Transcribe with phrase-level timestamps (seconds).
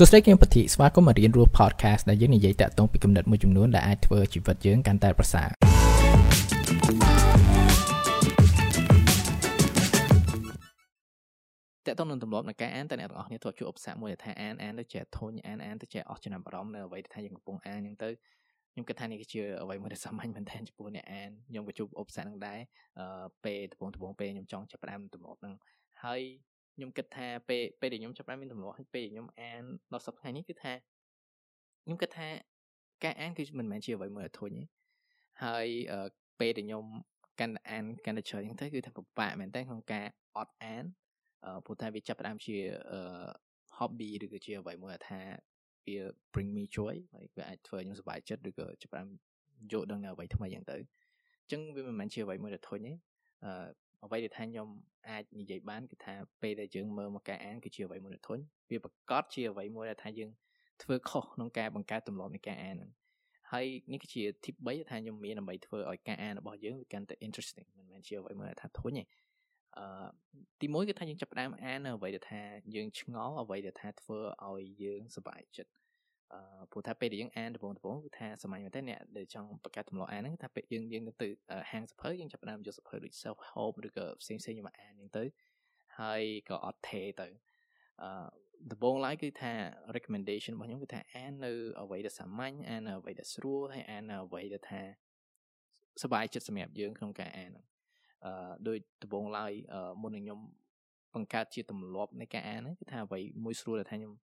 [0.00, 5.48] សួស្តីគឹមពធីស្វាគមន៍មករៀនរស់ podcast ដែលយើងនិយាយតាក់ទងពីគំនិតមួយចំនួនដែលអាចធ្វើជីវិតយើងកាន់តែប្រសើរ
[11.86, 18.08] តើតើនឹងទម្លាប់នៃការអានតើអ្នកទាំងអស់គ្នាធ្លាប់ជួបឧបសគ្គមួយដែលថាអានអានទៅចេះធុញអានអានទៅចេះអស់ចំណាប់អារម្មណ៍នៅអ្វីដែលថាយើងកំពុងអានអញ្ចឹងទៅ
[18.72, 22.60] ខ្ញុំគិតថានេះគឺជាអ្វីមួយដែលសាមញ្ញមែនទែនចំពោះអ្នកអានខ្ញុំក៏ជួបឧបសគ្គនឹងដែរ
[22.98, 25.54] អឺពេលដំបូងដំបូងពេលខ្ញុំចង់ចាប់ផ្ដើមទម្លាប់នឹង
[26.04, 26.20] ហើយ
[26.78, 30.72] ខ្ញុំគិតថាពេលពេលដែលខ្ញុំចាប់ផ្ដើមមានទម្លាប់ហើយពេលខ្ញុំអានដល់សប្តាហ៍នេះគឺថា
[31.84, 32.28] ខ្ញុំគិតថា
[33.04, 34.62] ការអានគឺមិនមែនជាអ្វីមួយដែលធុញទេ
[35.44, 35.66] ហើយ
[36.40, 36.84] ពេលដែលខ្ញុំ
[37.40, 40.84] កាន់អានកាន់តែច្រើនហ្នឹងទៅគឺថាពិបាកមែនតើក្នុងការអត់អាន
[41.64, 42.56] ព្រោះថាវាចាប់ផ្ដើមជា
[43.78, 45.20] hobby ឬក៏ជាអ្វីមួយថា
[45.86, 45.96] វា
[46.32, 49.08] bring me joy ហើយវាអាចធ្វើឲ្យខ្ញុំសប្បាយចិត្តឬក៏ចាប់ផ្ដើម
[49.72, 52.92] យកដឹងអ្វីថ្មីយ៉ាងទៅអញ្ចឹងវាមិនមែនជាអ្វីមួយដែលធុញទេ
[54.02, 54.68] អឺអ្វីដែលថាខ្ញុំ
[55.08, 58.38] អាចនិយាយបានគឺថាពេលដែលយើងមើលមកការអានគឺជាអ្វីមួយដែលធុញ
[58.70, 60.30] វាប្រកាសជាអ្វីមួយដែលថាយើង
[60.82, 62.90] ធ្វើខុសក្នុងការបង្កើតទម្លាប់នៃការអានហ្នឹង
[63.52, 69.04] ហើយនេះគឺជា tip 3ថាខ្ញុំមានដើម្បីធ្វើឲ្យការអានរបស់យើងវាកាន់តែ interesting មិនមែនជាអ្វីមួយថាធុញទេ
[69.78, 70.06] អឺ
[70.60, 72.42] ទីមួយគឺថាយើងចាប់ផ្ដើមអាននៅអ្វីដែលថា
[72.74, 75.70] យើងឆ្ងល់អ្វីដែលថាធ្វើឲ្យយើងសប្បាយចិត្ត
[76.32, 76.40] អឺ
[76.70, 81.28] ព្រោះថាពេលដែលយើងអានដំបូងដំបូងគឺថាសម័យមែនតើអ្នកដែលចង់បង្កើតទម្លាប់អានហ្នឹងថាពេលយើងយើងទៅ
[81.70, 85.24] ហាងសភៅយើងចាប់ផ្ដើមយកសភៅដូច self help ឬក៏ផ្សេងផ្សេងមកអានហ្នឹងទៅ
[86.00, 87.28] ហើយក៏អត់ថេទៅ
[88.02, 88.10] អឺ
[88.72, 89.52] ដំបូងឡើយគឺថា
[89.96, 94.82] recommendation របស់ខ្ញុំគឺថាអាននៅអ្វីដែលសាមញ្ញអាននៅអ្វីដែលស្រួលហើយអាននៅអ្វីដែលថា
[96.02, 97.64] សប្បាយចិត្តសម្រាប់យើងក្នុងការអានហ្នឹង
[98.26, 99.52] អឺដោយដំបូងឡើយ
[100.02, 100.40] មុននឹងខ្ញុំ
[101.14, 104.14] បង្កើតជាទម្លាប់នៃការអានហ្នឹងគឺថាអ្វីមួយស្រួលដែលថាខ្ញុំ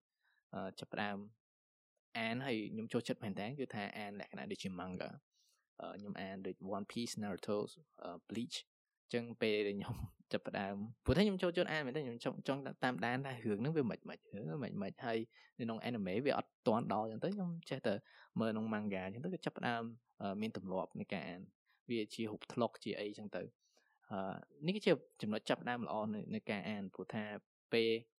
[0.79, 1.17] ចាប់ផ្ដើម
[2.19, 5.09] អានហើយខ្ញុំចូលចិត្តមែនតើគឺថាអានលក្ខណៈដូចជា manga
[5.97, 7.57] ខ្ញុំអានដូច One Piece Naruto
[8.29, 8.57] Bleach
[9.13, 9.95] ចឹងពេលដែលខ្ញុំ
[10.31, 15.17] ចាប់ផ្ដើមព្រោះថាខ្ញុំចូលចិត្តអានមែនទេខ្ញុំចង់ចង់តាមដានថារឿងហ្នឹងវាមិនមិនរឿងមិនមិនហើយ
[15.57, 17.93] នៅក្នុង anime វាអត់ទាន់ដល់ចឹងទៅខ្ញុំចេះតែ
[18.39, 19.83] មើលក្នុង manga ចឹងទៅក៏ចាប់ផ្ដើម
[20.41, 21.41] មានទម្លាប់នៃការអាន
[21.89, 23.41] វាជាហុកធ្លុកជាអីចឹងទៅ
[24.11, 24.19] អឺ
[24.65, 25.95] នេះគឺជាចំណុចចាប់ផ្ដើមល្អ
[26.33, 27.23] នៅការអានព្រោះថា
[27.73, 28.14] ពេលអឺ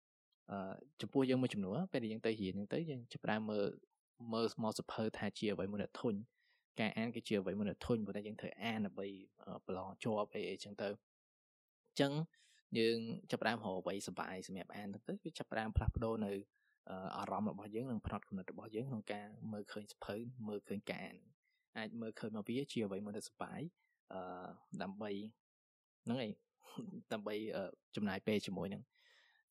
[1.02, 3.66] ចំពោះយើងមួយចំនួនពេលដែលយើងទៅរៀនហ្នឹងទៅយើងចាប់ផ្ដើមមើល
[4.34, 6.16] មើលមកសភៅថាជាអ្វីមួយដែលធុញ
[6.80, 9.08] ការអានគឺជាអ្វីមួយដែលធុញព្រោះតែយើងត្រូវអានដើម្បី
[9.68, 12.12] ប្រឡងជាប់អីអីចឹងទៅអញ្ចឹង
[12.78, 12.98] យើង
[13.32, 16.32] ចាប់ផ្ដើមរកអ្វីសបាយសម្រាប់អានទៅវាចាប់ផ្ដើមផ្លាស់ប្ដូរនៅ
[17.18, 20.16] អារម្មណ៍របស់យើងនិងផ្នត់គំនិតរបស់យើងក្នុងការមើលឃើញសភៅ
[20.48, 21.18] មើលឃើញការអាន
[21.78, 23.62] អាចមើលឃើញមកវាជាអ្វីមួយដែលសបាយ
[24.14, 24.48] អឺ
[24.84, 25.12] ដើម្បី
[26.06, 26.32] ហ្នឹងឯង
[27.14, 27.36] ដើម្បី
[27.96, 28.90] ចំណាយពេលជាមួយនឹងអញ្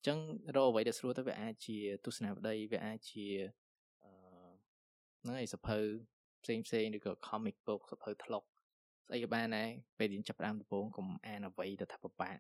[0.07, 0.19] ចឹង
[0.57, 3.27] រកអ្វីដែលស្រួលទៅវាអាចជាទស្សនាវដ្តីវាអាចជា
[4.05, 4.11] អឺ
[5.23, 5.79] ហ្នឹងឯងសភៅ
[6.43, 8.43] ផ្សេងផ្សេងឬក៏ comic book សភៅថ្លុក
[9.07, 12.39] ស្អីក៏បានដែរពេលយើងចាប់ផ្ដើមដំបូងកុំអានអ្វីទៅថាពិបាក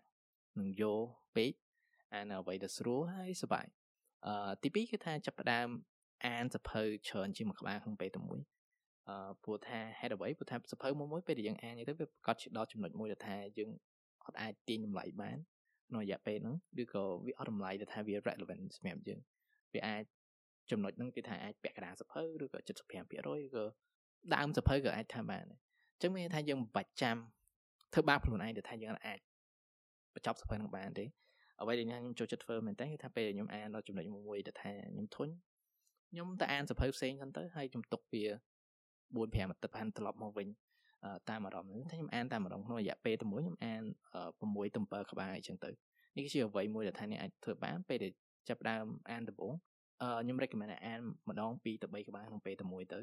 [0.58, 1.04] នឹងយក
[1.36, 1.52] ពេក
[2.14, 3.66] អានអ្វីដែលស្រួលហើយសប្បាយ
[4.26, 5.68] អឺទី2គឺថាចាប់ផ្ដើម
[6.26, 8.40] អានសភៅច្រើនជាមួយក្បាលក្នុងពេលតែមួយ
[9.08, 13.70] អឺព្រោះថាហេតុអ្វីព្រោះថាសភៅមួយមួយពេលដែលយើងអានទៅវាប្រកាសជាដល់ចំណុចមួយដែលថាយើង
[14.26, 15.38] អត់អាចទាញតម្លៃបាន
[15.88, 19.20] ក្នុងរយៈពេលហ្នឹងឬក៏វាអត់តម្លៃដែលថាវា relevant សម្រាប់យើង
[19.74, 20.04] វាអាច
[20.70, 23.64] ចំណុចហ្នឹងគឺថាអាចពាក់កណ្ដាលសភៅឬក៏75%ឬក៏
[24.34, 27.16] ដើមសភៅក៏អាចថាបានអញ្ចឹងមានថាយើងមិនបាច់ចាំ
[27.92, 29.18] ធ្វើបាបខ្លួនឯងទៅថាយើងអាច
[30.14, 31.04] បញ្ចប់សភៅនឹងបានទេ
[31.60, 35.28] អ្វីដែលខ្ញុំចូលចិត្តធ្វើមែនតើគឺថាពេលខ្ញុំអានដល់ចំណុចមួយដែលថាខ្ញុំធុញ
[36.10, 38.24] ខ្ញុំទៅអានសភៅផ្សេងហ្នឹងទៅហើយខ្ញុំទុកវា
[39.14, 40.48] 4 5អាទិត្យបានត្រឡប់មកវិញ
[41.30, 43.82] តាមអារម្មណ៍ហ្នឹងថាខ្ញុំអានតាមអារម្មណ៍ក្នុងរយៈពេលតែមួយខ្ញុំអាន
[44.32, 45.70] 6ទៅ7ក្បាលអញ្ចឹងទៅ
[46.16, 48.12] នេះគឺជាអ្វីមួយដែលថាអ្នកអាចធ្វើបានពេលដែល
[48.48, 53.00] ចាប់ដើមអានដំបូងខ្ញុំ recommend ឲ្យអានម្ដង2ទៅ3ក្បាលក្នុងពេលតែមួយទៅ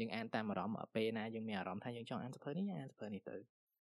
[0.00, 3.36] យើងអានតាមអារម្មណ៍ពេលណាយើងមានអារម្មណ៍ថាយើងចង់អានសភៅនេះអានសភៅនេះទៅ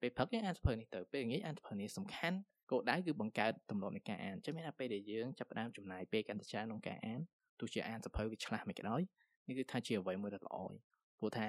[0.01, 2.39] ពេលព្រឹកយើងអានសភៅនេះទៅពេលល្ងាចអានសភៅនេះសំខាន់
[2.71, 7.21] គោលដៅគឺបង្កើតទម្លាប់នៃការអានចឹងមានថាពេលដែលយើងចាប់ផ្ដើមចំណាយពេលកាន់តែច្រើនក្នុងការអាន
[7.61, 9.01] ទោះជាអានសភៅវាឆ្លាស់មិនក៏ដោយ
[9.49, 10.57] នេះគឺថាជាអ្វីមួយដែលល្អ
[11.19, 11.49] ព្រោះថា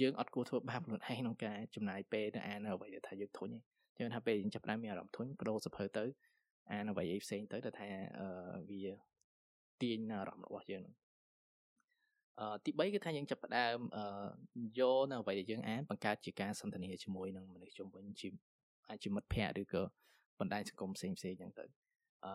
[0.00, 3.50] យើងអត់គួរធ្វើបាបខ្លួនឯងក្នុងការចំណាយពេលទៅអានអ្វីដែលថាយើងធុញ
[3.96, 6.04] ទេចឹងថាពេលយើងចាប់ផ្ដើមមានអារម្មណ៍ធុញបដូរសភៅទៅ
[6.72, 7.88] អានអ្វីឯផ្សេងទៅដែលថា
[8.70, 8.82] វា
[9.82, 10.96] ទាញអារម្មណ៍របស់យើងហ្នឹង
[12.40, 14.04] អឺទី3គឺថាយើងចាប់ផ្ដើមអឺ
[14.78, 18.28] យកនៅអ្វីដែលយើងអានបង្កើតជាការសន្ទនាជាមួយនឹងមនុស្សជុំវិញជា
[18.88, 19.82] អាចជាមិត្តភ័ក្តិឬក៏
[20.40, 21.64] បណ្ដាញសង្គមផ្សេងផ្សេងចឹងទៅ
[22.24, 22.34] អឺ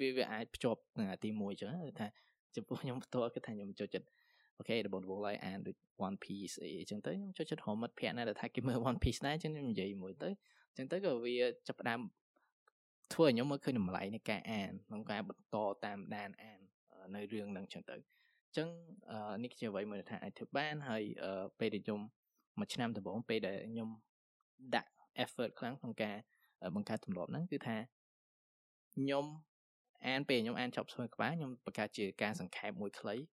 [0.00, 2.06] វាវាអាចភ្ជាប់នឹងទី1ចឹងថា
[2.56, 4.06] ចំពោះខ្ញុំផ្ទាល់គឺថាខ្ញុំចូលចិត្ត
[4.58, 10.30] អូខេដំបូងដំបូងឡើយអានដូច One Piece អីចឹងទៅខ្ញុំចូលចិត្តរកមិត្តភ័ក្តិណាដែលថាគេមើល One Piece ដែរចឹងខ្ញុំនិយាយមួយទៅ
[10.76, 11.34] ចឹងទៅក៏វា
[11.68, 12.00] ចាប់ផ្ដើម
[13.12, 16.60] ធ្វើឲ្យខ្ញុំមើលឃើញតម្លៃនៃការអានក្នុងការបន្តតាមដានអាន
[17.14, 17.96] នៅរឿងហ្នឹងចឹងទៅ
[18.56, 18.68] ចឹង
[19.44, 21.02] នេះជាអ្វីមួយថាអាចធ្វើបានហើយ
[21.58, 22.00] ពេលដែលខ្ញុំ
[22.58, 23.88] មួយឆ្នាំដំបូងពេលដែលខ្ញុំ
[24.74, 24.90] ដាក់
[25.24, 26.16] effort ខ្លាំងក្នុងការ
[26.74, 27.76] បង្កើតទម្លាប់ហ្នឹងគឺថា
[28.96, 29.24] ខ្ញុំ
[30.06, 33.24] អានពេលខ្ញុំអានចប់ស្មើក្បាលខ្ញុំបង្កើតជាការសង្ខេបមួយខ្លីអឺ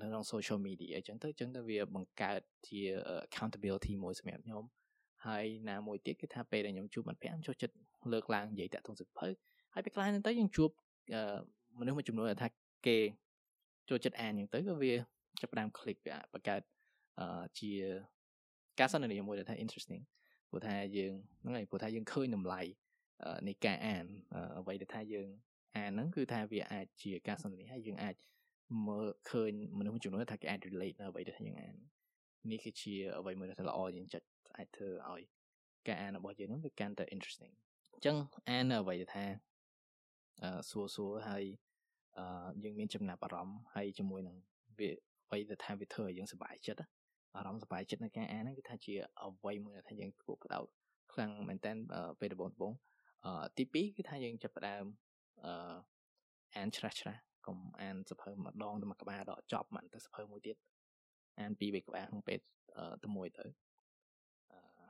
[0.00, 2.80] នៅក្នុង social media អញ្ចឹងទៅអញ្ចឹងទៅវាបង្កើតជា
[3.26, 4.64] accountability មួយសម្រាប់ខ្ញុំ
[5.26, 7.74] ហើយណាមួយទៀតគឺថាពេលដែលខ្ញុំជួបមិត្តភក្តិខ្ញុំចូលចិត្ត
[8.12, 9.28] លើកឡើងនិយាយតាក់ទងសិភៅ
[9.74, 10.70] ហើយពេលខ្លះហ្នឹងទៅយើងជួប
[11.80, 12.48] មនុស្សមួយចំនួនថា
[12.86, 12.98] គេ
[13.88, 14.92] ចូលចិត្តអានអញ្ចឹងទៅក៏វា
[15.40, 16.62] ចាប់ផ្ដើម click វាបង្កើត
[17.58, 17.70] ជា
[18.78, 20.02] ការសន្ទនាមួយដែលថា interesting
[20.50, 22.60] ព្រោះថាយើងហ្នឹងហើយព្រោះថាយើងឃើញតម្លៃ
[23.48, 24.04] នៃការអាន
[24.58, 25.28] អ្វីដែលថាយើង
[25.76, 28.14] អានហ្នឹងគឺថាវាអាចជាការសន្ទនាហើយយើងអាច
[28.86, 31.74] មើលឃើញមនុស្សមួយចំនួនថាគេអាច relate នៅអ្វីដែលថាយើងអាន
[32.50, 34.26] នេះគឺជាអ្វីមួយដែលល្អយើងចិត្ត
[34.56, 35.22] អាចធ្វើឲ្យ
[35.86, 37.52] ការអានរបស់យើងហ្នឹងវាកាន់តែ interesting
[37.94, 38.16] អញ្ចឹង
[38.50, 39.24] អានអ្វីដែលថា
[40.42, 41.44] អឺសួរសួរហើយ
[42.18, 44.36] អឺយើងមានចំណាប់អារម្មណ៍ហើយជាមួយនឹង
[44.78, 44.90] វា
[45.26, 46.82] អ្វីដែលថាវាធ្វើឲ្យយើងសប្បាយចិត្ត
[47.36, 50.66] អារម្មណ៍សប្បាយចិត្តនៅការអានហ្នឹងគឺថាជាអ្វីមួយដែលថាយើងគួរផ្ដោត
[51.12, 51.72] ខ្លាំងមែនតើ
[52.20, 52.72] ពេលដំបូងដំបូង
[53.24, 54.84] អឺទី2គឺថាយើងចាប់ផ្ដើម
[55.44, 55.76] អឺ
[56.56, 60.56] អានច្រាស់ច្រាស់ កុំអានសភៅម្ដងទៅមួយក្បាលដល់ចប់មិនទៅសភៅមួយទៀត
[61.40, 62.38] អានពីរបីក្បាលក្នុងពេល
[63.02, 63.44] ទៅមួយទៅ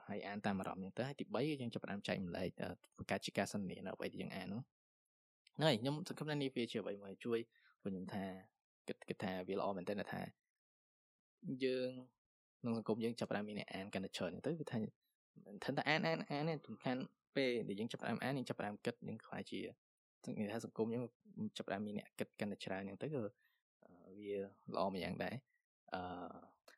[0.09, 2.51] ហើយអានតាមអារម្មណ៍ហ្នឹងទៅហើយទី3គឺយើងចាប់ផ្ដើមចែកម្លែក
[2.99, 4.63] បង្កើតជាការសន្ទនានៅអ្វីដែលយើងអាននោះ
[5.61, 7.39] ហើយខ្ញុំសង្ឃឹមថានេះវាជាអ្វីមួយជួយ
[7.83, 8.25] ខ្ញុំថា
[8.89, 10.21] គិតគិតថាវាល្អមែនទែនថា
[11.65, 11.93] យើង
[12.61, 17.01] ក្នុងសង្គមយើងចាប់ផ្ដើមមានអ្នកអានកាន់តែច្រើនទៅគឺថាមិនថាអានអានអាននេះសំខាន់
[17.37, 19.61] ពេលដែលយើងចាប់ផ្ដើមអានយើងចាប់ផ្ដើមគិតយើងខ្លាចជា
[20.26, 21.05] និយាយថាសង្គមយើង
[21.56, 23.23] ចាប់ផ្ដើមមានអ្នកគិតកាន់តែច្រើនហ្នឹងទៅក៏
[24.19, 24.32] វា
[24.75, 25.35] ល្អមួយយ៉ាងដែរ
[25.94, 26.00] អឺ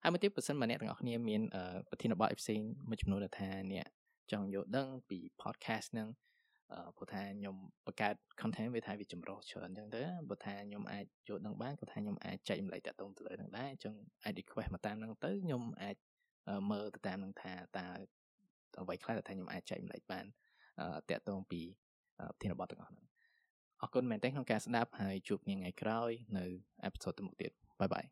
[0.02, 1.42] ហើយមួយទៀតបើសិនបើអ្នកទាំងអស់គ្នាមាន
[1.90, 3.86] ប្រធានបទផ្សេងមួយចំនួនដែលថាអ្នក
[4.32, 6.08] ចង់យល់ដឹងពី podcast ហ្នឹង
[6.96, 7.54] ព្រោះថាខ្ញុំ
[7.86, 13.94] បង្កើត content វាថាវាចម្រុះច្រើនអញ្ចឹងទៅបើថាខ្ញុំអាចយល់ដឹងបានក៏ថាខ្ញុំអាចចែកម្លែកតាក់ទងទៅលើនឹងដែរអញ្ចឹង
[14.24, 15.96] អាច request មកតាមនឹងទៅខ្ញុំអាច
[16.70, 17.86] មើលទៅតាមនឹងថាតើ
[18.80, 20.24] អ្វីខ្លះដែលថាខ្ញុំអាចចែកម្លែកបាន
[21.10, 21.60] តាក់ទងពី
[22.18, 23.09] ប្រធានបទទាំងអស់ហ្នឹង
[23.82, 26.44] អរគុណមែនទែនក្នុងការស្ដាប់ហើយជួបគ្នាថ្ងៃក្រោយនៅ
[26.84, 27.50] អេពីសូតទៅមុខទៀត
[27.80, 28.04] បាយបាយ